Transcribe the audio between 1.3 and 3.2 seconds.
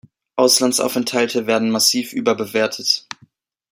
werden massiv überbewertet.